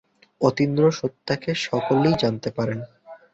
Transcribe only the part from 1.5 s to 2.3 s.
সকলেই